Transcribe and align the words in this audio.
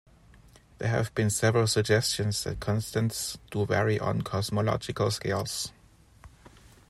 There 0.79 0.89
have 0.89 1.13
been 1.13 1.29
several 1.29 1.67
suggestions 1.67 2.43
that 2.43 2.59
"constants" 2.59 3.37
do 3.51 3.67
vary 3.67 3.99
on 3.99 4.23
cosmological 4.23 5.11
scales. 5.11 5.71